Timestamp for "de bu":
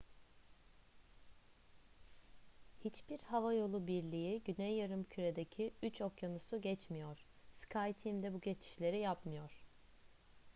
8.23-8.41